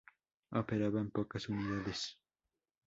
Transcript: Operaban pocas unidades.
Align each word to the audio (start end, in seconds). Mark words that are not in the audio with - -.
Operaban 0.61 1.07
pocas 1.17 1.47
unidades. 1.53 1.99